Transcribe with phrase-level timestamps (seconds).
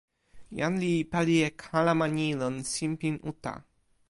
[0.59, 3.53] jan li pali e kalama ni lon sinpin uta.